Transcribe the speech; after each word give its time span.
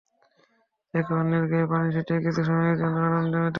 একে 0.93 1.13
অন্যের 1.13 1.45
গায়ে 1.51 1.65
পানি 1.65 1.87
ছিটিয়ে 1.95 2.19
কিছু 2.19 2.41
সময়ের 2.43 2.77
জন্য 2.77 2.97
আনন্দে 3.01 3.37
মেতে 3.37 3.37
ওঠেন। 3.37 3.49